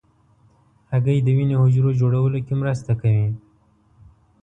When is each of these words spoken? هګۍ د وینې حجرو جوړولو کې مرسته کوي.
هګۍ 0.91 1.17
د 1.23 1.27
وینې 1.37 1.55
حجرو 1.61 1.97
جوړولو 2.01 2.39
کې 2.45 2.53
مرسته 2.61 2.91
کوي. 3.01 3.27